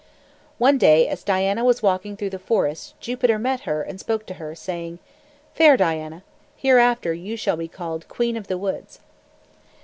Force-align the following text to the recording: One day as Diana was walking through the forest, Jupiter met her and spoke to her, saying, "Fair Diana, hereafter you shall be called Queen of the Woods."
One 0.57 0.79
day 0.79 1.07
as 1.07 1.21
Diana 1.23 1.63
was 1.63 1.83
walking 1.83 2.17
through 2.17 2.31
the 2.31 2.39
forest, 2.39 2.95
Jupiter 2.99 3.37
met 3.37 3.59
her 3.69 3.83
and 3.83 3.99
spoke 3.99 4.25
to 4.25 4.33
her, 4.41 4.55
saying, 4.55 4.97
"Fair 5.53 5.77
Diana, 5.77 6.23
hereafter 6.57 7.13
you 7.13 7.37
shall 7.37 7.55
be 7.55 7.67
called 7.67 8.07
Queen 8.07 8.35
of 8.35 8.47
the 8.47 8.57
Woods." 8.57 8.99